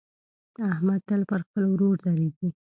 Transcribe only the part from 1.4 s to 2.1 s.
خپل ورور